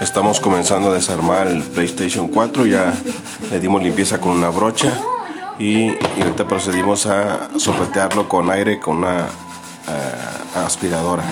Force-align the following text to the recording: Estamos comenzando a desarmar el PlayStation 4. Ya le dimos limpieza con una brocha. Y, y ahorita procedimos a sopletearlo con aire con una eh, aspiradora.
Estamos 0.00 0.38
comenzando 0.38 0.90
a 0.90 0.94
desarmar 0.94 1.48
el 1.48 1.60
PlayStation 1.62 2.28
4. 2.28 2.66
Ya 2.66 2.94
le 3.50 3.58
dimos 3.58 3.82
limpieza 3.82 4.20
con 4.20 4.32
una 4.32 4.48
brocha. 4.48 4.92
Y, 5.58 5.86
y 5.88 6.22
ahorita 6.22 6.46
procedimos 6.46 7.06
a 7.06 7.50
sopletearlo 7.58 8.28
con 8.28 8.48
aire 8.48 8.78
con 8.78 8.98
una 8.98 9.26
eh, 9.26 10.58
aspiradora. 10.64 11.24